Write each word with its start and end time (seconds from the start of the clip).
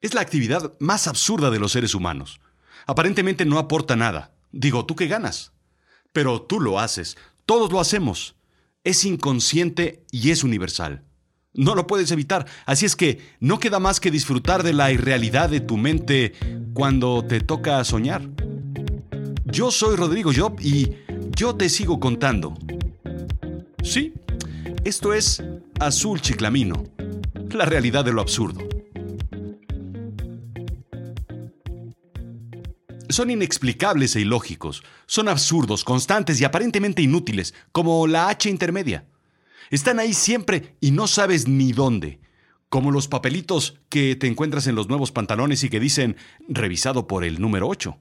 Es 0.00 0.14
la 0.14 0.20
actividad 0.20 0.74
más 0.78 1.06
absurda 1.06 1.50
de 1.50 1.58
los 1.58 1.72
seres 1.72 1.94
humanos. 1.94 2.40
Aparentemente 2.86 3.44
no 3.44 3.58
aporta 3.58 3.96
nada. 3.96 4.32
Digo, 4.52 4.86
¿tú 4.86 4.94
qué 4.94 5.06
ganas? 5.06 5.52
Pero 6.12 6.42
tú 6.42 6.60
lo 6.60 6.78
haces. 6.78 7.16
Todos 7.46 7.72
lo 7.72 7.80
hacemos. 7.80 8.36
Es 8.84 9.04
inconsciente 9.04 10.04
y 10.10 10.30
es 10.30 10.44
universal. 10.44 11.02
No 11.54 11.74
lo 11.74 11.86
puedes 11.86 12.10
evitar. 12.10 12.46
Así 12.66 12.84
es 12.84 12.96
que 12.96 13.20
no 13.40 13.58
queda 13.58 13.80
más 13.80 13.98
que 13.98 14.10
disfrutar 14.10 14.62
de 14.62 14.74
la 14.74 14.92
irrealidad 14.92 15.48
de 15.48 15.60
tu 15.60 15.76
mente 15.76 16.34
cuando 16.74 17.24
te 17.24 17.40
toca 17.40 17.82
soñar. 17.84 18.28
Yo 19.46 19.70
soy 19.70 19.96
Rodrigo 19.96 20.32
Job 20.36 20.58
y 20.60 20.92
yo 21.34 21.54
te 21.56 21.68
sigo 21.68 21.98
contando. 21.98 22.54
Sí, 23.82 24.12
esto 24.84 25.14
es 25.14 25.42
Azul 25.80 26.20
Chiclamino, 26.20 26.84
la 27.50 27.64
realidad 27.64 28.04
de 28.04 28.12
lo 28.12 28.20
absurdo. 28.20 28.65
Son 33.08 33.30
inexplicables 33.30 34.16
e 34.16 34.20
ilógicos, 34.20 34.82
son 35.06 35.28
absurdos, 35.28 35.84
constantes 35.84 36.40
y 36.40 36.44
aparentemente 36.44 37.02
inútiles, 37.02 37.54
como 37.72 38.06
la 38.06 38.28
H 38.28 38.48
intermedia. 38.48 39.06
Están 39.70 39.98
ahí 39.98 40.12
siempre 40.12 40.76
y 40.80 40.90
no 40.90 41.06
sabes 41.06 41.48
ni 41.48 41.72
dónde, 41.72 42.20
como 42.68 42.90
los 42.90 43.08
papelitos 43.08 43.80
que 43.88 44.16
te 44.16 44.26
encuentras 44.26 44.66
en 44.66 44.74
los 44.74 44.88
nuevos 44.88 45.12
pantalones 45.12 45.64
y 45.64 45.68
que 45.68 45.80
dicen 45.80 46.16
revisado 46.48 47.06
por 47.06 47.24
el 47.24 47.40
número 47.40 47.68
8. 47.68 47.98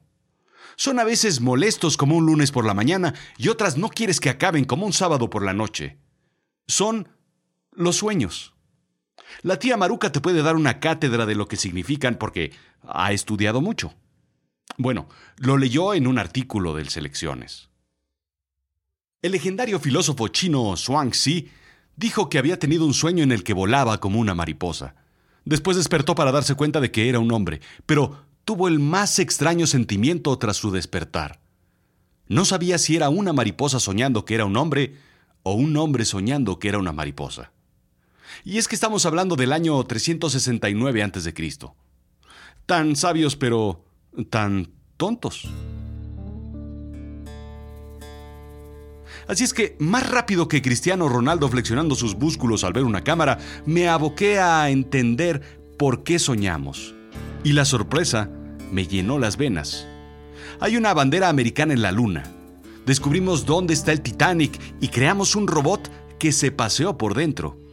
Son 0.76 1.00
a 1.00 1.04
veces 1.04 1.42
molestos 1.42 1.98
como 1.98 2.18
un 2.18 2.26
lunes 2.26 2.52
por 2.52 2.66
la 2.66 2.74
mañana 2.74 3.14
y 3.38 3.48
otras 3.48 3.78
no 3.78 3.90
quieres 3.90 4.20
que 4.20 4.30
acaben 4.30 4.66
como 4.66 4.86
un 4.86 4.94
sábado 4.94 5.30
por 5.30 5.44
la 5.44 5.54
noche 5.54 5.98
son 6.68 7.10
los 7.72 7.98
sueños. 7.98 8.54
La 9.42 9.60
tía 9.60 9.78
Maruca 9.78 10.12
te 10.12 10.22
puede 10.22 10.42
dar 10.42 10.56
una 10.56 10.80
cátedra 10.80 11.26
de 11.26 11.36
lo 11.36 11.48
que 11.48 11.58
significan 11.58 12.16
porque 12.16 12.54
ha 12.88 13.12
estudiado 13.12 13.62
mucho. 13.62 13.94
Bueno, 14.78 15.08
lo 15.38 15.58
leyó 15.58 15.94
en 15.94 16.08
un 16.08 16.20
artículo 16.20 16.74
del 16.74 16.90
Selecciones. 16.90 17.70
El 19.22 19.32
legendario 19.32 19.80
filósofo 19.80 20.28
chino 20.28 20.76
Zhuangzi 20.76 21.50
dijo 21.96 22.30
que 22.30 22.38
había 22.38 22.60
tenido 22.60 22.86
un 22.86 22.94
sueño 22.94 23.24
en 23.24 23.32
el 23.32 23.44
que 23.44 23.54
volaba 23.54 24.00
como 24.00 24.20
una 24.20 24.36
mariposa. 24.36 24.96
Después 25.46 25.78
despertó 25.78 26.16
para 26.16 26.32
darse 26.32 26.56
cuenta 26.56 26.82
de 26.82 26.92
que 26.92 27.10
era 27.10 27.20
un 27.20 27.32
hombre, 27.32 27.62
pero 27.86 28.26
tuvo 28.44 28.68
el 28.68 28.80
más 28.80 29.20
extraño 29.20 29.68
sentimiento 29.68 30.38
tras 30.38 30.58
su 30.58 30.72
despertar. 30.72 31.40
No 32.28 32.46
sabía 32.46 32.78
si 32.78 32.96
era 32.96 33.10
una 33.10 33.34
mariposa 33.34 33.80
soñando 33.80 34.26
que 34.26 34.36
era 34.36 34.46
un 34.46 34.58
hombre 34.58 34.98
o 35.44 35.54
un 35.54 35.78
hombre 35.78 36.06
soñando 36.06 36.60
que 36.60 36.70
era 36.70 36.80
una 36.80 36.92
mariposa. 36.92 37.52
Y 38.44 38.58
es 38.58 38.68
que 38.68 38.76
estamos 38.76 39.06
hablando 39.06 39.36
del 39.36 39.54
año 39.54 39.82
369 39.84 41.04
a.C. 41.04 41.34
Tan 42.66 42.96
sabios 42.96 43.36
pero 43.36 43.85
tan 44.30 44.72
tontos. 44.98 45.48
Así 49.28 49.44
es 49.44 49.54
que, 49.54 49.76
más 49.80 50.08
rápido 50.10 50.48
que 50.48 50.62
Cristiano 50.62 51.10
Ronaldo 51.10 51.50
flexionando 51.50 51.96
sus 51.96 52.16
músculos 52.16 52.64
al 52.64 52.74
ver 52.74 52.84
una 52.84 53.04
cámara, 53.04 53.40
me 53.66 53.88
aboqué 53.88 54.40
a 54.40 54.70
entender 54.70 55.42
por 55.78 56.04
qué 56.04 56.20
soñamos. 56.20 56.94
Y 57.44 57.54
la 57.54 57.66
sorpresa 57.66 58.30
me 58.72 58.86
llenó 58.86 59.18
las 59.18 59.38
venas. 59.38 59.88
Hay 60.60 60.78
una 60.78 60.94
bandera 60.94 61.30
americana 61.30 61.74
en 61.74 61.82
la 61.82 61.92
luna, 61.92 62.24
descubrimos 62.86 63.46
dónde 63.46 63.74
está 63.74 63.92
el 63.92 64.02
Titanic 64.02 64.60
y 64.80 64.90
creamos 64.90 65.36
un 65.36 65.48
robot 65.48 65.90
que 66.20 66.32
se 66.32 66.52
paseó 66.52 66.98
por 66.98 67.16
dentro. 67.16 67.65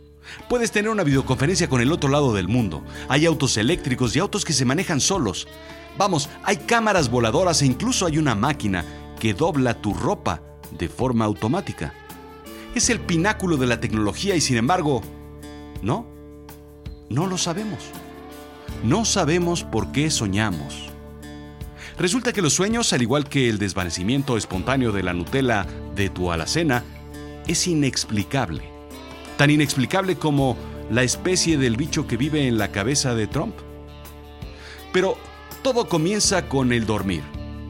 Puedes 0.48 0.70
tener 0.72 0.91
una 0.91 1.05
videoconferencia 1.05 1.69
con 1.69 1.80
el 1.80 1.92
otro 1.92 2.08
lado 2.08 2.33
del 2.33 2.48
mundo. 2.48 2.84
Hay 3.08 3.27
autos 3.27 3.56
eléctricos 3.56 4.14
y 4.14 4.19
autos 4.19 4.44
que 4.44 4.52
se 4.52 4.64
manejan 4.64 5.00
solos. 5.00 5.48
Vamos, 5.98 6.28
hay 6.42 6.56
cámaras 6.56 7.10
voladoras 7.10 7.62
e 7.62 7.66
incluso 7.66 8.06
hay 8.06 8.19
una 8.19 8.34
máquina 8.34 8.84
que 9.21 9.34
dobla 9.34 9.75
tu 9.75 9.94
ropa 9.94 10.42
de 10.71 10.88
forma 10.88 11.25
automática. 11.25 11.92
Es 12.75 12.88
el 12.88 13.00
pináculo 13.00 13.56
de 13.56 13.66
la 13.66 13.81
tecnología 13.81 14.34
y 14.34 14.41
sin 14.41 14.56
embargo, 14.56 15.03
no, 15.82 16.06
no 17.10 17.26
lo 17.26 17.37
sabemos. 17.37 17.81
No 18.82 19.04
sabemos 19.04 19.65
por 19.65 19.92
qué 19.92 20.10
soñamos. 20.10 20.91
Resulta 21.98 22.32
que 22.32 22.42
los 22.42 22.54
sueños, 22.54 22.92
al 22.92 23.03
igual 23.03 23.28
que 23.28 23.48
el 23.48 23.59
desvanecimiento 23.59 24.37
espontáneo 24.37 24.92
de 24.92 25.03
la 25.03 25.12
Nutella 25.12 25.66
de 25.94 26.09
tu 26.09 26.32
alacena, 26.32 26.82
es 27.47 27.66
inexplicable. 27.66 28.72
Tan 29.42 29.50
inexplicable 29.50 30.14
como 30.14 30.56
la 30.88 31.03
especie 31.03 31.58
del 31.58 31.76
bicho 31.76 32.06
que 32.06 32.16
vive 32.16 32.47
en 32.47 32.58
la 32.58 32.70
cabeza 32.70 33.16
de 33.16 33.26
Trump. 33.26 33.56
Pero 34.92 35.16
todo 35.62 35.88
comienza 35.88 36.48
con 36.48 36.72
el 36.72 36.86
dormir. 36.86 37.25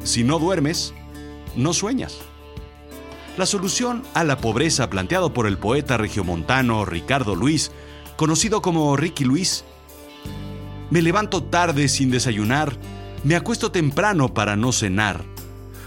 Si 0.04 0.22
no 0.22 0.38
duermes, 0.38 0.92
no 1.56 1.72
sueñas. 1.72 2.18
La 3.38 3.46
solución 3.46 4.02
a 4.12 4.22
la 4.22 4.36
pobreza 4.36 4.90
planteado 4.90 5.32
por 5.32 5.46
el 5.46 5.56
poeta 5.56 5.96
regiomontano 5.96 6.84
Ricardo 6.84 7.34
Luis, 7.34 7.72
conocido 8.16 8.60
como 8.60 8.94
Ricky 8.94 9.24
Luis, 9.24 9.64
me 10.90 11.00
levanto 11.00 11.42
tarde 11.42 11.88
sin 11.88 12.10
desayunar 12.10 12.76
me 13.24 13.34
acuesto 13.34 13.72
temprano 13.72 14.34
para 14.34 14.56
no 14.56 14.72
cenar. 14.72 15.24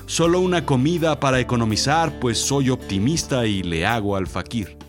Solo 0.08 0.40
una 0.40 0.66
comida 0.66 1.20
para 1.20 1.40
economizar, 1.40 2.20
pues 2.20 2.40
soy 2.40 2.72
optimista 2.72 3.46
y 3.46 3.62
le 3.62 3.86
hago 3.86 4.16
al 4.16 4.26
fakir. 4.26 4.84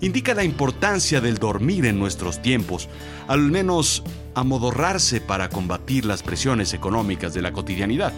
Indica 0.00 0.34
la 0.34 0.44
importancia 0.44 1.20
del 1.20 1.38
dormir 1.38 1.86
en 1.86 1.98
nuestros 1.98 2.42
tiempos, 2.42 2.88
al 3.28 3.50
menos 3.50 4.02
amodorrarse 4.34 5.20
para 5.20 5.48
combatir 5.48 6.04
las 6.04 6.22
presiones 6.22 6.74
económicas 6.74 7.32
de 7.32 7.42
la 7.42 7.52
cotidianidad. 7.52 8.12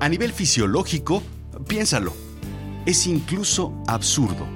A 0.00 0.08
nivel 0.08 0.32
fisiológico, 0.32 1.22
piénsalo, 1.66 2.12
es 2.86 3.06
incluso 3.06 3.72
absurdo. 3.86 4.46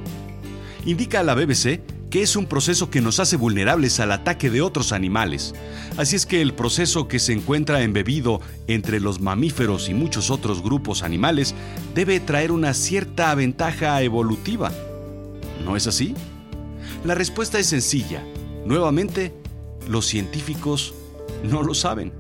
Indica 0.85 1.23
la 1.23 1.35
BBC 1.35 1.81
que 2.13 2.21
es 2.21 2.37
un 2.37 2.45
proceso 2.45 2.91
que 2.91 3.01
nos 3.01 3.21
hace 3.21 3.39
vulnerables 3.39 3.99
al 3.99 4.13
ataque 4.13 4.51
de 4.51 4.61
otros 4.61 4.93
animales. 4.93 5.55
Así 5.97 6.15
es 6.15 6.27
que 6.27 6.43
el 6.43 6.53
proceso 6.53 7.09
que 7.09 7.19
se 7.19 7.33
encuentra 7.33 7.81
embebido 7.81 8.43
entre 8.67 9.01
los 9.01 9.23
mamíferos 9.23 9.89
y 9.89 9.95
muchos 9.95 10.29
otros 10.29 10.63
grupos 10.63 11.03
animales 11.03 11.55
debe 11.95 12.21
traer 12.21 12.53
una 12.53 12.75
cierta 12.75 13.35
ventaja 13.35 14.03
evolutiva. 14.03 14.71
¿No 15.65 15.77
es 15.77 15.87
así? 15.87 16.15
La 17.05 17.15
respuesta 17.15 17.59
es 17.59 17.67
sencilla. 17.67 18.25
Nuevamente, 18.65 19.35
los 19.89 20.07
científicos 20.07 20.95
no 21.43 21.63
lo 21.63 21.75
saben. 21.75 22.13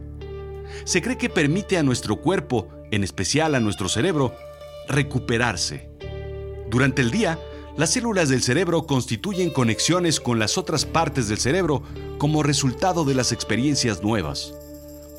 Se 0.84 1.02
cree 1.02 1.18
que 1.18 1.28
permite 1.28 1.78
a 1.78 1.82
nuestro 1.82 2.16
cuerpo, 2.16 2.68
en 2.90 3.04
especial 3.04 3.54
a 3.54 3.60
nuestro 3.60 3.88
cerebro, 3.88 4.34
recuperarse. 4.88 5.88
Durante 6.68 7.02
el 7.02 7.10
día, 7.10 7.38
las 7.76 7.90
células 7.90 8.28
del 8.28 8.42
cerebro 8.42 8.86
constituyen 8.86 9.50
conexiones 9.50 10.20
con 10.20 10.38
las 10.38 10.58
otras 10.58 10.84
partes 10.84 11.28
del 11.28 11.38
cerebro 11.38 11.82
como 12.18 12.42
resultado 12.42 13.04
de 13.04 13.14
las 13.14 13.32
experiencias 13.32 14.02
nuevas. 14.02 14.54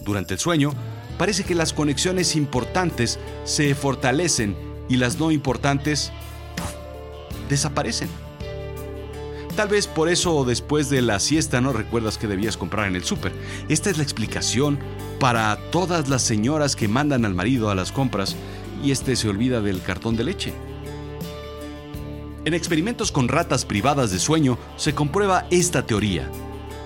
Durante 0.01 0.35
el 0.35 0.39
sueño, 0.39 0.73
parece 1.17 1.43
que 1.43 1.55
las 1.55 1.73
conexiones 1.73 2.35
importantes 2.35 3.19
se 3.43 3.73
fortalecen 3.75 4.55
y 4.89 4.97
las 4.97 5.17
no 5.17 5.31
importantes 5.31 6.11
desaparecen. 7.53 8.09
Tal 9.55 9.67
vez 9.67 9.85
por 9.85 10.09
eso 10.09 10.43
después 10.45 10.89
de 10.89 11.03
la 11.03 11.19
siesta 11.19 11.61
no 11.61 11.73
recuerdas 11.73 12.17
que 12.17 12.27
debías 12.27 12.57
comprar 12.57 12.87
en 12.87 12.95
el 12.95 13.03
súper. 13.03 13.31
Esta 13.69 13.91
es 13.91 13.97
la 13.97 14.03
explicación 14.03 14.79
para 15.19 15.57
todas 15.69 16.09
las 16.09 16.23
señoras 16.23 16.75
que 16.75 16.87
mandan 16.87 17.23
al 17.23 17.35
marido 17.35 17.69
a 17.69 17.75
las 17.75 17.91
compras 17.91 18.35
y 18.83 18.91
este 18.91 19.15
se 19.15 19.29
olvida 19.29 19.61
del 19.61 19.81
cartón 19.81 20.15
de 20.17 20.23
leche. 20.23 20.53
En 22.45 22.55
experimentos 22.55 23.11
con 23.11 23.27
ratas 23.27 23.63
privadas 23.63 24.11
de 24.11 24.17
sueño 24.17 24.57
se 24.75 24.95
comprueba 24.95 25.45
esta 25.51 25.85
teoría. 25.85 26.29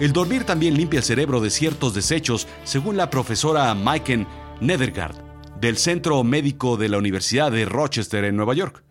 El 0.01 0.11
dormir 0.11 0.43
también 0.43 0.75
limpia 0.75 0.99
el 0.99 1.05
cerebro 1.05 1.39
de 1.39 1.49
ciertos 1.49 1.93
desechos, 1.93 2.47
según 2.65 2.97
la 2.97 3.09
profesora 3.09 3.73
Maiken 3.73 4.27
Nedergaard, 4.59 5.15
del 5.59 5.77
Centro 5.77 6.23
Médico 6.23 6.75
de 6.75 6.89
la 6.89 6.97
Universidad 6.97 7.51
de 7.51 7.65
Rochester 7.65 8.25
en 8.25 8.35
Nueva 8.35 8.53
York. 8.53 8.86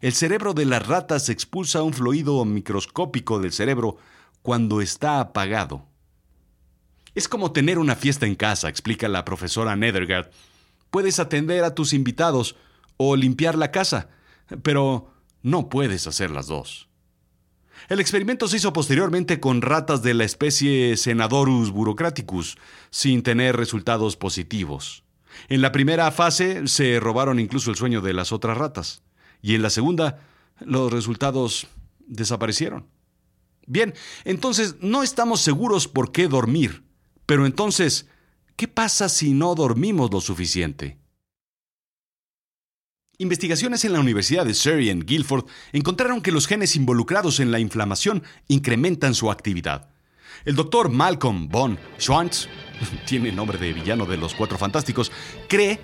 El 0.00 0.14
cerebro 0.14 0.54
de 0.54 0.64
las 0.64 0.86
ratas 0.86 1.28
expulsa 1.28 1.82
un 1.82 1.92
fluido 1.92 2.42
microscópico 2.46 3.38
del 3.38 3.52
cerebro 3.52 3.98
cuando 4.40 4.80
está 4.80 5.20
apagado. 5.20 5.86
Es 7.14 7.28
como 7.28 7.52
tener 7.52 7.78
una 7.78 7.96
fiesta 7.96 8.26
en 8.26 8.34
casa, 8.34 8.70
explica 8.70 9.08
la 9.08 9.26
profesora 9.26 9.76
Nedergaard. 9.76 10.30
Puedes 10.90 11.18
atender 11.18 11.64
a 11.64 11.74
tus 11.74 11.92
invitados 11.92 12.56
o 12.96 13.14
limpiar 13.14 13.58
la 13.58 13.70
casa, 13.70 14.08
pero 14.62 15.12
no 15.42 15.68
puedes 15.68 16.06
hacer 16.06 16.30
las 16.30 16.46
dos. 16.46 16.88
El 17.88 18.00
experimento 18.00 18.48
se 18.48 18.56
hizo 18.56 18.72
posteriormente 18.72 19.38
con 19.38 19.60
ratas 19.60 20.02
de 20.02 20.14
la 20.14 20.24
especie 20.24 20.96
Senadorus 20.96 21.70
burocraticus, 21.70 22.56
sin 22.90 23.22
tener 23.22 23.56
resultados 23.56 24.16
positivos. 24.16 25.04
En 25.48 25.60
la 25.60 25.72
primera 25.72 26.10
fase 26.10 26.66
se 26.68 27.00
robaron 27.00 27.38
incluso 27.38 27.70
el 27.70 27.76
sueño 27.76 28.00
de 28.00 28.12
las 28.12 28.32
otras 28.32 28.56
ratas, 28.56 29.02
y 29.42 29.54
en 29.54 29.62
la 29.62 29.70
segunda 29.70 30.20
los 30.60 30.92
resultados 30.92 31.66
desaparecieron. 32.06 32.86
Bien, 33.66 33.94
entonces 34.24 34.76
no 34.80 35.02
estamos 35.02 35.40
seguros 35.40 35.88
por 35.88 36.12
qué 36.12 36.28
dormir, 36.28 36.82
Pero 37.26 37.46
entonces, 37.46 38.08
¿qué 38.56 38.66
pasa 38.66 39.08
si 39.08 39.34
no 39.34 39.54
dormimos 39.54 40.10
lo 40.10 40.20
suficiente? 40.20 40.98
Investigaciones 43.18 43.84
en 43.84 43.92
la 43.92 44.00
Universidad 44.00 44.44
de 44.44 44.54
Surrey 44.54 44.90
en 44.90 45.06
Guilford 45.06 45.44
encontraron 45.72 46.22
que 46.22 46.32
los 46.32 46.48
genes 46.48 46.74
involucrados 46.74 47.38
en 47.38 47.52
la 47.52 47.60
inflamación 47.60 48.24
incrementan 48.48 49.14
su 49.14 49.30
actividad. 49.30 49.90
El 50.44 50.56
doctor 50.56 50.88
Malcolm 50.88 51.48
von 51.48 51.78
Schwantz, 52.00 52.48
tiene 53.06 53.30
nombre 53.30 53.58
de 53.58 53.72
villano 53.72 54.06
de 54.06 54.16
los 54.16 54.34
Cuatro 54.34 54.58
Fantásticos, 54.58 55.12
cree, 55.48 55.78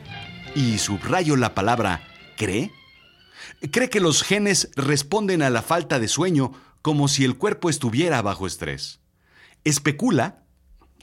y 0.56 0.78
subrayo 0.78 1.36
la 1.36 1.54
palabra 1.54 2.02
cree, 2.36 2.72
cree 3.70 3.90
que 3.90 4.00
los 4.00 4.22
genes 4.22 4.70
responden 4.76 5.42
a 5.42 5.50
la 5.50 5.62
falta 5.62 5.98
de 5.98 6.08
sueño 6.08 6.52
como 6.82 7.08
si 7.08 7.24
el 7.24 7.36
cuerpo 7.36 7.70
estuviera 7.70 8.22
bajo 8.22 8.46
estrés. 8.46 9.00
Especula, 9.64 10.44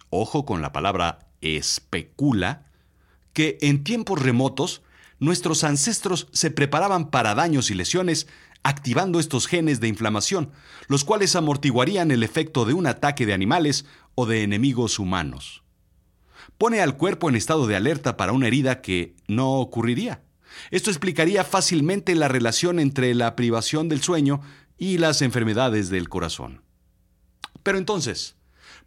ojo 0.09 0.45
con 0.45 0.61
la 0.61 0.71
palabra 0.71 1.27
especula, 1.41 2.67
que 3.33 3.57
en 3.61 3.83
tiempos 3.83 4.21
remotos 4.21 4.81
nuestros 5.19 5.63
ancestros 5.63 6.27
se 6.31 6.51
preparaban 6.51 7.09
para 7.09 7.35
daños 7.35 7.71
y 7.71 7.75
lesiones 7.75 8.27
activando 8.63 9.19
estos 9.19 9.47
genes 9.47 9.79
de 9.79 9.89
inflamación, 9.89 10.51
los 10.87 11.03
cuales 11.03 11.35
amortiguarían 11.35 12.11
el 12.11 12.23
efecto 12.23 12.65
de 12.65 12.73
un 12.73 12.87
ataque 12.87 13.25
de 13.25 13.33
animales 13.33 13.85
o 14.15 14.25
de 14.25 14.43
enemigos 14.43 14.99
humanos. 14.99 15.63
Pone 16.57 16.81
al 16.81 16.97
cuerpo 16.97 17.29
en 17.29 17.35
estado 17.35 17.67
de 17.67 17.75
alerta 17.75 18.15
para 18.15 18.31
una 18.31 18.47
herida 18.47 18.81
que 18.81 19.15
no 19.27 19.53
ocurriría. 19.53 20.23
Esto 20.71 20.89
explicaría 20.89 21.43
fácilmente 21.43 22.15
la 22.15 22.27
relación 22.27 22.79
entre 22.79 23.13
la 23.13 23.35
privación 23.35 23.89
del 23.89 24.01
sueño 24.01 24.41
y 24.77 24.97
las 24.97 25.21
enfermedades 25.21 25.89
del 25.89 26.09
corazón. 26.09 26.61
Pero 27.63 27.77
entonces, 27.77 28.35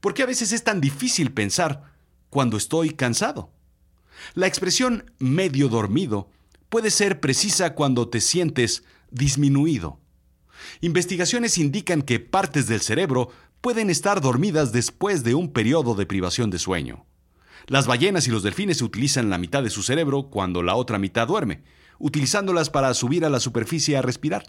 ¿por 0.00 0.14
qué 0.14 0.22
a 0.22 0.26
veces 0.26 0.52
es 0.52 0.64
tan 0.64 0.80
difícil 0.80 1.32
pensar 1.32 1.92
cuando 2.30 2.56
estoy 2.56 2.90
cansado? 2.90 3.50
La 4.34 4.46
expresión 4.46 5.10
medio 5.18 5.68
dormido 5.68 6.30
puede 6.68 6.90
ser 6.90 7.20
precisa 7.20 7.74
cuando 7.74 8.08
te 8.08 8.20
sientes 8.20 8.84
disminuido. 9.10 10.00
Investigaciones 10.80 11.58
indican 11.58 12.02
que 12.02 12.20
partes 12.20 12.66
del 12.66 12.80
cerebro 12.80 13.30
pueden 13.60 13.90
estar 13.90 14.20
dormidas 14.20 14.72
después 14.72 15.24
de 15.24 15.34
un 15.34 15.52
periodo 15.52 15.94
de 15.94 16.06
privación 16.06 16.50
de 16.50 16.58
sueño. 16.58 17.05
Las 17.68 17.86
ballenas 17.86 18.28
y 18.28 18.30
los 18.30 18.44
delfines 18.44 18.80
utilizan 18.80 19.28
la 19.28 19.38
mitad 19.38 19.62
de 19.62 19.70
su 19.70 19.82
cerebro 19.82 20.28
cuando 20.30 20.62
la 20.62 20.76
otra 20.76 20.98
mitad 20.98 21.26
duerme, 21.26 21.62
utilizándolas 21.98 22.70
para 22.70 22.94
subir 22.94 23.24
a 23.24 23.30
la 23.30 23.40
superficie 23.40 23.96
a 23.96 24.02
respirar. 24.02 24.44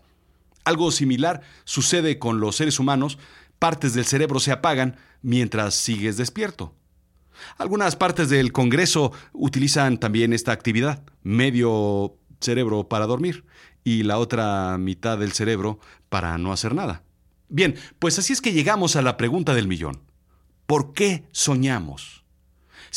Algo 0.63 0.91
similar 0.91 1.41
sucede 1.63 2.19
con 2.19 2.39
los 2.39 2.57
seres 2.57 2.79
humanos, 2.79 3.17
partes 3.57 3.93
del 3.95 4.05
cerebro 4.05 4.39
se 4.39 4.51
apagan 4.51 4.97
mientras 5.21 5.73
sigues 5.73 6.17
despierto. 6.17 6.75
Algunas 7.57 7.95
partes 7.95 8.29
del 8.29 8.51
Congreso 8.51 9.11
utilizan 9.33 9.97
también 9.97 10.33
esta 10.33 10.51
actividad, 10.51 11.03
medio 11.23 12.17
cerebro 12.39 12.87
para 12.87 13.07
dormir 13.07 13.45
y 13.83 14.03
la 14.03 14.19
otra 14.19 14.77
mitad 14.77 15.17
del 15.17 15.31
cerebro 15.31 15.79
para 16.09 16.37
no 16.37 16.51
hacer 16.51 16.75
nada. 16.75 17.03
Bien, 17.49 17.75
pues 17.99 18.19
así 18.19 18.33
es 18.33 18.41
que 18.41 18.53
llegamos 18.53 18.95
a 18.95 19.01
la 19.01 19.17
pregunta 19.17 19.55
del 19.55 19.67
millón. 19.67 20.01
¿Por 20.65 20.93
qué 20.93 21.23
soñamos? 21.31 22.16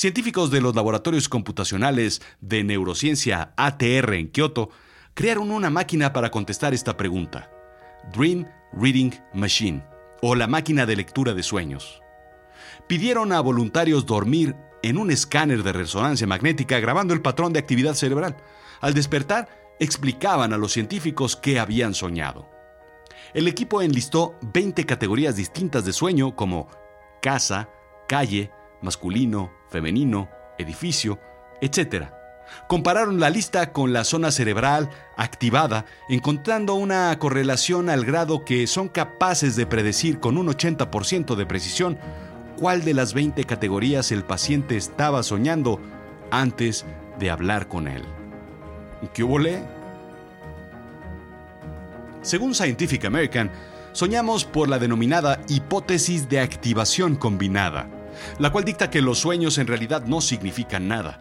Científicos 0.00 0.50
de 0.50 0.62
los 0.62 0.74
laboratorios 0.74 1.28
computacionales 1.28 2.22
de 2.40 2.64
neurociencia 2.64 3.52
ATR 3.58 4.14
en 4.14 4.30
Kioto 4.30 4.70
crearon 5.12 5.50
una 5.50 5.68
máquina 5.68 6.14
para 6.14 6.30
contestar 6.30 6.72
esta 6.72 6.96
pregunta. 6.96 7.50
Dream 8.10 8.46
Reading 8.72 9.10
Machine, 9.34 9.84
o 10.22 10.34
la 10.34 10.46
máquina 10.46 10.86
de 10.86 10.96
lectura 10.96 11.34
de 11.34 11.42
sueños 11.42 12.00
pidieron 12.86 13.30
a 13.30 13.42
voluntarios 13.42 14.06
dormir 14.06 14.56
en 14.82 14.96
un 14.96 15.10
escáner 15.10 15.62
de 15.62 15.74
resonancia 15.74 16.26
magnética 16.26 16.80
grabando 16.80 17.12
el 17.12 17.20
patrón 17.20 17.52
de 17.52 17.58
actividad 17.58 17.92
cerebral. 17.92 18.38
Al 18.80 18.94
despertar, 18.94 19.50
explicaban 19.80 20.54
a 20.54 20.56
los 20.56 20.72
científicos 20.72 21.36
qué 21.36 21.60
habían 21.60 21.92
soñado. 21.92 22.48
El 23.34 23.46
equipo 23.48 23.82
enlistó 23.82 24.38
20 24.54 24.86
categorías 24.86 25.36
distintas 25.36 25.84
de 25.84 25.92
sueño 25.92 26.36
como 26.36 26.70
casa, 27.20 27.68
calle, 28.08 28.50
masculino, 28.82 29.52
femenino, 29.68 30.28
edificio, 30.58 31.18
etc. 31.60 32.06
Compararon 32.68 33.20
la 33.20 33.30
lista 33.30 33.72
con 33.72 33.92
la 33.92 34.04
zona 34.04 34.30
cerebral 34.30 34.90
activada, 35.16 35.86
encontrando 36.08 36.74
una 36.74 37.16
correlación 37.18 37.88
al 37.88 38.04
grado 38.04 38.44
que 38.44 38.66
son 38.66 38.88
capaces 38.88 39.56
de 39.56 39.66
predecir 39.66 40.20
con 40.20 40.36
un 40.38 40.48
80% 40.48 41.34
de 41.34 41.46
precisión 41.46 41.98
cuál 42.56 42.84
de 42.84 42.94
las 42.94 43.14
20 43.14 43.44
categorías 43.44 44.12
el 44.12 44.24
paciente 44.24 44.76
estaba 44.76 45.22
soñando 45.22 45.80
antes 46.30 46.84
de 47.18 47.30
hablar 47.30 47.68
con 47.68 47.88
él. 47.88 48.02
¿Qué 49.14 49.24
hubo 49.24 49.38
Según 52.22 52.54
Scientific 52.54 53.06
American, 53.06 53.50
soñamos 53.92 54.44
por 54.44 54.68
la 54.68 54.78
denominada 54.78 55.40
hipótesis 55.48 56.28
de 56.28 56.40
activación 56.40 57.16
combinada, 57.16 57.88
la 58.38 58.50
cual 58.50 58.64
dicta 58.64 58.90
que 58.90 59.02
los 59.02 59.18
sueños 59.18 59.58
en 59.58 59.66
realidad 59.66 60.04
no 60.06 60.20
significan 60.20 60.88
nada. 60.88 61.20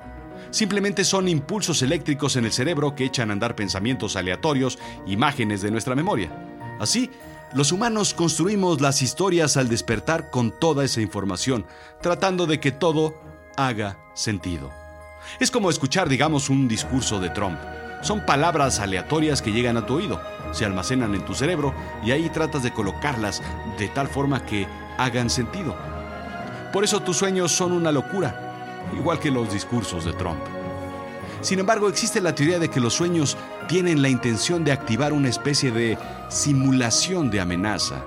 Simplemente 0.52 1.04
son 1.04 1.28
impulsos 1.28 1.82
eléctricos 1.82 2.36
en 2.36 2.46
el 2.46 2.52
cerebro 2.52 2.96
que 2.96 3.06
echan 3.06 3.30
a 3.30 3.34
andar 3.34 3.56
pensamientos 3.56 4.16
aleatorios, 4.16 4.80
imágenes 5.06 5.62
de 5.62 5.72
nuestra 5.72 5.96
memoria. 5.96 6.32
Así, 6.80 7.12
los 7.54 7.72
humanos 7.72 8.14
construimos 8.14 8.82
las 8.82 9.02
historias 9.02 9.58
al 9.58 9.70
despertar 9.70 10.30
con 10.30 10.52
toda 10.52 10.86
esa 10.86 11.02
información, 11.02 11.66
tratando 12.02 12.48
de 12.48 12.60
que 12.60 12.72
todo 12.72 13.16
haga 13.58 13.98
sentido. 14.14 14.72
Es 15.40 15.52
como 15.52 15.70
escuchar, 15.70 16.10
digamos, 16.10 16.50
un 16.50 16.68
discurso 16.68 17.20
de 17.20 17.30
Trump. 17.30 17.60
Son 18.02 18.26
palabras 18.26 18.80
aleatorias 18.80 19.42
que 19.42 19.52
llegan 19.52 19.78
a 19.78 19.86
tu 19.86 19.96
oído, 19.96 20.22
se 20.52 20.64
almacenan 20.66 21.14
en 21.16 21.26
tu 21.26 21.34
cerebro 21.34 21.74
y 22.04 22.12
ahí 22.12 22.30
tratas 22.30 22.64
de 22.64 22.72
colocarlas 22.72 23.42
de 23.78 23.88
tal 23.90 24.08
forma 24.08 24.46
que 24.46 24.68
hagan 24.98 25.30
sentido. 25.30 25.76
Por 26.72 26.84
eso 26.84 27.00
tus 27.00 27.18
sueños 27.18 27.52
son 27.52 27.72
una 27.72 27.92
locura, 27.92 28.84
igual 28.96 29.20
que 29.20 29.32
los 29.32 29.52
discursos 29.52 30.06
de 30.06 30.14
Trump. 30.14 30.40
Sin 31.42 31.58
embargo, 31.58 31.88
existe 31.88 32.22
la 32.22 32.36
teoría 32.36 32.60
de 32.60 32.70
que 32.70 32.80
los 32.80 32.94
sueños 32.94 33.38
tienen 33.68 34.02
la 34.02 34.10
intención 34.10 34.64
de 34.64 34.72
activar 34.72 35.14
una 35.14 35.30
especie 35.30 35.72
de 35.72 35.98
simulación 36.28 37.32
de 37.32 37.40
amenaza, 37.40 38.04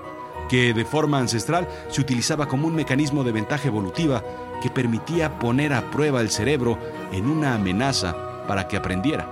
que 0.48 0.74
de 0.74 0.84
forma 0.84 1.18
ancestral 1.18 1.66
se 1.88 2.00
utilizaba 2.00 2.46
como 2.46 2.66
un 2.66 2.74
mecanismo 2.74 3.24
de 3.24 3.32
ventaja 3.32 3.68
evolutiva 3.68 4.22
que 4.62 4.70
permitía 4.70 5.38
poner 5.38 5.72
a 5.72 5.90
prueba 5.90 6.20
el 6.20 6.30
cerebro 6.30 6.78
en 7.10 7.26
una 7.26 7.54
amenaza 7.54 8.14
para 8.46 8.68
que 8.68 8.76
aprendiera. 8.76 9.26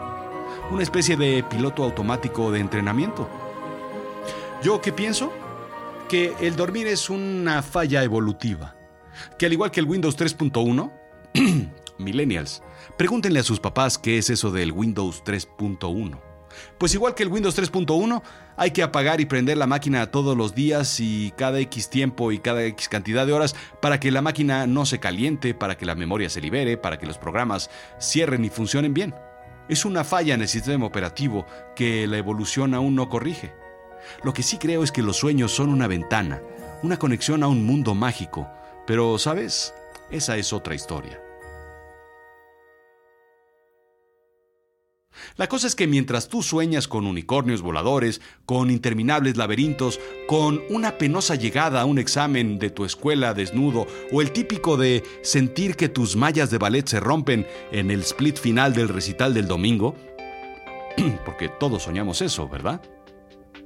Una 0.71 0.83
especie 0.83 1.17
de 1.17 1.45
piloto 1.45 1.85
automático 1.85 2.51
de 2.51 2.61
entrenamiento. 2.61 3.29
¿Yo 4.63 4.81
qué 4.81 4.93
pienso? 4.93 5.33
Que 6.09 6.35
el 6.41 6.57
dormir 6.57 6.87
es 6.87 7.11
una 7.11 7.63
falla 7.63 8.03
evolutiva. 8.03 8.80
Que 9.39 9.47
al 9.47 9.53
igual 9.53 9.71
que 9.71 9.81
el 9.81 9.87
Windows 9.87 10.17
3.1, 10.17 10.93
millennials, 11.99 12.63
Pregúntenle 12.97 13.41
a 13.41 13.45
sus 13.45 13.61
papás 13.61 13.97
qué 13.97 14.19
es 14.19 14.29
eso 14.29 14.51
del 14.51 14.73
Windows 14.73 15.25
3.1. 15.25 16.21
Pues 16.77 16.93
igual 16.95 17.15
que 17.15 17.23
el 17.23 17.31
Windows 17.31 17.59
3.1, 17.59 18.23
hay 18.57 18.73
que 18.73 18.83
apagar 18.83 19.21
y 19.23 19.25
prender 19.25 19.57
la 19.57 19.67
máquina 19.67 20.11
todos 20.11 20.37
los 20.37 20.55
días 20.55 21.01
y 21.01 21.33
cada 21.37 21.61
X 21.61 21.89
tiempo 21.89 22.33
y 22.33 22.41
cada 22.41 22.63
X 22.65 22.91
cantidad 22.91 23.27
de 23.27 23.33
horas 23.33 23.55
para 23.81 24.01
que 24.01 24.11
la 24.11 24.21
máquina 24.21 24.67
no 24.67 24.85
se 24.85 25.01
caliente, 25.01 25.55
para 25.55 25.79
que 25.79 25.87
la 25.87 25.95
memoria 25.95 26.29
se 26.29 26.41
libere, 26.43 26.77
para 26.77 26.99
que 26.99 27.07
los 27.07 27.17
programas 27.17 27.71
cierren 27.99 28.45
y 28.45 28.51
funcionen 28.51 28.93
bien. 28.93 29.15
Es 29.69 29.85
una 29.85 30.05
falla 30.05 30.35
en 30.35 30.43
el 30.43 30.49
sistema 30.49 30.85
operativo 30.85 31.47
que 31.77 32.07
la 32.07 32.19
evolución 32.19 32.75
aún 32.75 32.97
no 32.97 33.09
corrige. 33.09 33.55
Lo 34.25 34.35
que 34.35 34.43
sí 34.43 34.59
creo 34.59 34.83
es 34.83 34.93
que 34.93 35.03
los 35.03 35.17
sueños 35.17 35.53
son 35.53 35.71
una 35.71 35.87
ventana, 35.87 36.43
una 36.83 36.99
conexión 36.99 37.43
a 37.45 37.49
un 37.49 37.65
mundo 37.65 37.95
mágico, 37.95 38.51
pero, 38.91 39.19
¿sabes? 39.19 39.73
Esa 40.11 40.37
es 40.37 40.53
otra 40.53 40.75
historia. 40.75 41.23
La 45.37 45.49
cosa 45.49 45.69
es 45.69 45.77
que 45.77 45.87
mientras 45.87 46.27
tú 46.27 46.43
sueñas 46.43 46.89
con 46.89 47.07
unicornios 47.07 47.63
voladores, 47.63 48.21
con 48.47 48.69
interminables 48.69 49.37
laberintos, 49.37 50.01
con 50.27 50.61
una 50.71 50.99
penosa 50.99 51.37
llegada 51.37 51.83
a 51.83 51.85
un 51.85 52.01
examen 52.01 52.59
de 52.59 52.71
tu 52.71 52.85
escuela 52.85 53.33
desnudo, 53.33 53.87
o 54.11 54.23
el 54.23 54.33
típico 54.33 54.77
de 54.77 55.05
sentir 55.23 55.77
que 55.77 55.89
tus 55.89 56.17
mallas 56.17 56.51
de 56.51 56.59
ballet 56.59 56.89
se 56.89 56.99
rompen 56.99 57.47
en 57.71 57.93
el 57.93 58.01
split 58.01 58.39
final 58.39 58.75
del 58.75 58.89
recital 58.89 59.35
del 59.35 59.47
domingo, 59.47 59.95
porque 61.25 61.49
todos 61.49 61.85
soñamos 61.85 62.23
eso, 62.23 62.49
¿verdad? 62.49 62.83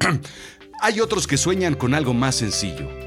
Hay 0.83 1.01
otros 1.01 1.27
que 1.27 1.39
sueñan 1.39 1.77
con 1.77 1.95
algo 1.95 2.13
más 2.13 2.35
sencillo, 2.35 3.04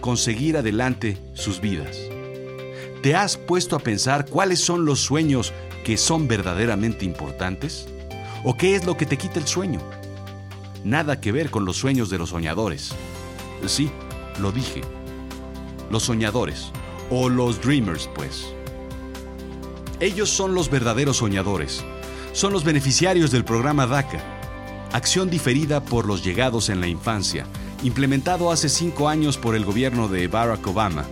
conseguir 0.00 0.56
adelante 0.56 1.18
sus 1.34 1.60
vidas. 1.60 1.98
¿Te 3.02 3.14
has 3.14 3.36
puesto 3.36 3.76
a 3.76 3.80
pensar 3.80 4.26
cuáles 4.26 4.60
son 4.60 4.84
los 4.84 5.00
sueños 5.00 5.52
que 5.84 5.96
son 5.96 6.26
verdaderamente 6.26 7.04
importantes? 7.04 7.88
¿O 8.44 8.56
qué 8.56 8.74
es 8.74 8.84
lo 8.84 8.96
que 8.96 9.06
te 9.06 9.16
quita 9.16 9.38
el 9.38 9.46
sueño? 9.46 9.80
Nada 10.84 11.20
que 11.20 11.32
ver 11.32 11.50
con 11.50 11.64
los 11.64 11.76
sueños 11.76 12.10
de 12.10 12.18
los 12.18 12.30
soñadores. 12.30 12.92
Sí, 13.66 13.90
lo 14.40 14.52
dije. 14.52 14.82
Los 15.90 16.04
soñadores, 16.04 16.72
o 17.10 17.28
los 17.28 17.60
Dreamers, 17.60 18.08
pues. 18.14 18.46
Ellos 20.00 20.28
son 20.28 20.54
los 20.54 20.70
verdaderos 20.70 21.18
soñadores, 21.18 21.84
son 22.32 22.52
los 22.52 22.64
beneficiarios 22.64 23.30
del 23.30 23.44
programa 23.44 23.86
DACA, 23.86 24.20
acción 24.92 25.30
diferida 25.30 25.82
por 25.82 26.06
los 26.06 26.22
llegados 26.22 26.68
en 26.68 26.80
la 26.80 26.86
infancia, 26.86 27.46
implementado 27.82 28.50
hace 28.50 28.68
cinco 28.68 29.08
años 29.08 29.36
por 29.36 29.54
el 29.54 29.64
gobierno 29.64 30.08
de 30.08 30.28
Barack 30.28 30.66
Obama. 30.66 31.04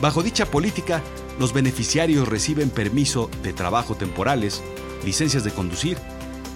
Bajo 0.00 0.22
dicha 0.22 0.46
política, 0.46 1.02
los 1.38 1.52
beneficiarios 1.52 2.28
reciben 2.28 2.70
permiso 2.70 3.30
de 3.42 3.52
trabajo 3.52 3.94
temporales, 3.94 4.62
licencias 5.04 5.44
de 5.44 5.50
conducir 5.50 5.98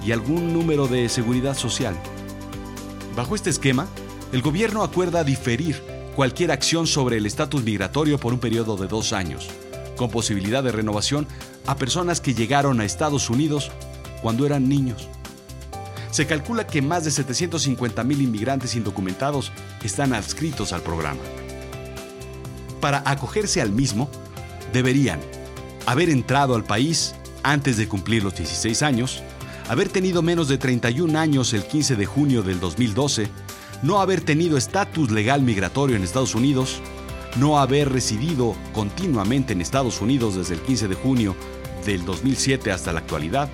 y 0.04 0.12
algún 0.12 0.52
número 0.52 0.88
de 0.88 1.08
seguridad 1.08 1.56
social. 1.56 1.94
Bajo 3.16 3.34
este 3.34 3.50
esquema, 3.50 3.86
el 4.32 4.42
gobierno 4.42 4.82
acuerda 4.82 5.24
diferir 5.24 5.82
cualquier 6.16 6.50
acción 6.52 6.86
sobre 6.86 7.16
el 7.16 7.26
estatus 7.26 7.62
migratorio 7.62 8.18
por 8.18 8.32
un 8.32 8.40
periodo 8.40 8.76
de 8.76 8.88
dos 8.88 9.12
años, 9.12 9.48
con 9.96 10.10
posibilidad 10.10 10.62
de 10.62 10.72
renovación 10.72 11.26
a 11.66 11.76
personas 11.76 12.20
que 12.20 12.34
llegaron 12.34 12.80
a 12.80 12.84
Estados 12.84 13.30
Unidos 13.30 13.70
cuando 14.22 14.46
eran 14.46 14.68
niños. 14.68 15.08
Se 16.10 16.26
calcula 16.26 16.66
que 16.66 16.82
más 16.82 17.04
de 17.04 17.10
750.000 17.10 18.20
inmigrantes 18.20 18.74
indocumentados 18.74 19.52
están 19.82 20.12
adscritos 20.12 20.72
al 20.72 20.82
programa. 20.82 21.20
Para 22.80 23.02
acogerse 23.04 23.60
al 23.60 23.70
mismo, 23.70 24.10
deberían 24.72 25.20
haber 25.86 26.10
entrado 26.10 26.54
al 26.54 26.64
país 26.64 27.14
antes 27.42 27.76
de 27.76 27.88
cumplir 27.88 28.24
los 28.24 28.34
16 28.34 28.82
años, 28.82 29.22
haber 29.68 29.88
tenido 29.88 30.22
menos 30.22 30.48
de 30.48 30.58
31 30.58 31.18
años 31.18 31.52
el 31.52 31.64
15 31.64 31.96
de 31.96 32.06
junio 32.06 32.42
del 32.42 32.60
2012, 32.60 33.28
no 33.82 34.00
haber 34.00 34.20
tenido 34.20 34.58
estatus 34.58 35.10
legal 35.10 35.42
migratorio 35.42 35.96
en 35.96 36.02
Estados 36.02 36.34
Unidos, 36.34 36.80
no 37.36 37.58
haber 37.58 37.90
residido 37.90 38.56
continuamente 38.72 39.52
en 39.52 39.60
Estados 39.60 40.00
Unidos 40.00 40.36
desde 40.36 40.54
el 40.54 40.60
15 40.60 40.88
de 40.88 40.94
junio 40.96 41.36
del 41.86 42.04
2007 42.04 42.72
hasta 42.72 42.92
la 42.92 43.00
actualidad, 43.00 43.48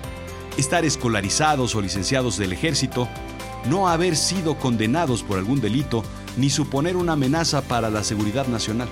estar 0.57 0.85
escolarizados 0.85 1.75
o 1.75 1.81
licenciados 1.81 2.37
del 2.37 2.53
ejército, 2.53 3.07
no 3.69 3.87
haber 3.87 4.15
sido 4.15 4.57
condenados 4.57 5.23
por 5.23 5.37
algún 5.37 5.61
delito 5.61 6.03
ni 6.35 6.49
suponer 6.49 6.95
una 6.95 7.13
amenaza 7.13 7.61
para 7.61 7.89
la 7.89 8.03
seguridad 8.03 8.47
nacional. 8.47 8.87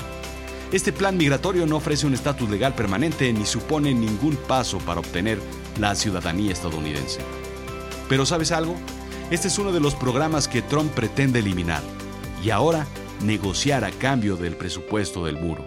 Este 0.72 0.92
plan 0.92 1.18
migratorio 1.18 1.66
no 1.66 1.78
ofrece 1.78 2.08
un 2.08 2.14
estatus 2.14 2.50
legal 2.50 2.74
permanente 2.74 3.32
ni 3.32 3.46
supone 3.46 3.94
ningún 3.94 4.36
paso 4.36 4.80
para 4.80 5.00
obtener 5.00 5.40
la 5.80 5.96
ciudadanía 5.96 6.52
estadounidense. 6.52 7.20
Pero 8.10 8.26
¿sabes 8.26 8.52
algo? 8.52 8.76
Este 9.32 9.48
es 9.48 9.58
uno 9.58 9.72
de 9.72 9.80
los 9.80 9.96
programas 9.96 10.48
que 10.48 10.62
Trump 10.62 10.92
pretende 10.94 11.40
eliminar 11.40 11.82
y 12.44 12.50
ahora 12.50 12.86
negociar 13.24 13.84
a 13.84 13.92
cambio 13.92 14.36
del 14.36 14.56
presupuesto 14.56 15.26
del 15.26 15.38
muro. 15.38 15.66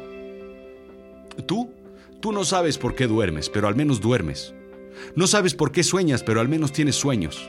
Tú, 1.47 1.71
tú 2.21 2.33
no 2.33 2.45
sabes 2.45 2.78
por 2.78 2.95
qué 2.95 3.07
duermes, 3.07 3.49
pero 3.49 3.69
al 3.69 3.75
menos 3.75 4.00
duermes. 4.00 4.55
No 5.14 5.26
sabes 5.26 5.55
por 5.55 5.73
qué 5.73 5.83
sueñas, 5.83 6.23
pero 6.23 6.40
al 6.40 6.49
menos 6.49 6.73
tienes 6.73 6.97
sueños. 6.97 7.49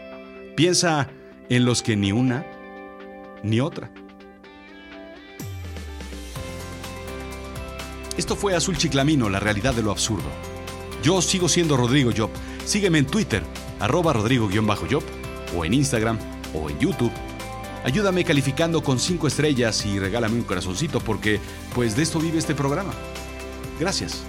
Piensa 0.55 1.09
en 1.49 1.65
los 1.65 1.81
que 1.81 1.95
ni 1.95 2.11
una 2.11 2.45
ni 3.43 3.59
otra. 3.59 3.91
Esto 8.17 8.35
fue 8.35 8.53
Azul 8.55 8.77
Chiclamino, 8.77 9.29
la 9.29 9.39
realidad 9.39 9.73
de 9.73 9.81
lo 9.81 9.91
absurdo. 9.91 10.29
Yo 11.01 11.21
sigo 11.21 11.47
siendo 11.47 11.77
Rodrigo 11.77 12.11
Job. 12.15 12.29
Sígueme 12.65 12.97
en 12.97 13.05
Twitter, 13.05 13.41
arroba 13.79 14.11
Rodrigo-Job, 14.13 15.03
o 15.55 15.65
en 15.65 15.73
Instagram, 15.73 16.19
o 16.53 16.69
en 16.69 16.77
YouTube. 16.79 17.13
Ayúdame 17.85 18.25
calificando 18.25 18.83
con 18.83 18.99
5 18.99 19.27
estrellas 19.27 19.85
y 19.85 19.99
regálame 19.99 20.35
un 20.35 20.43
corazoncito 20.43 20.99
porque 20.99 21.39
pues 21.73 21.95
de 21.95 22.03
esto 22.03 22.19
vive 22.19 22.37
este 22.37 22.53
programa. 22.53 22.91
Gracias. 23.79 24.23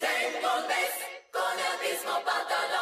Te 0.00 0.06
envolves 0.06 0.92
con 1.30 1.52
el 1.68 1.90
mismo 1.92 2.24
pantalón. 2.24 2.79